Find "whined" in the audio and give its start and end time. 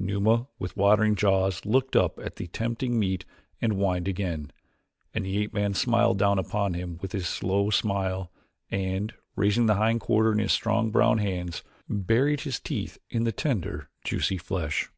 3.74-4.08